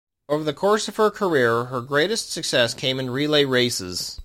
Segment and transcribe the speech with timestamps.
[0.27, 4.19] Over the course of her career her greatest success came in relay races.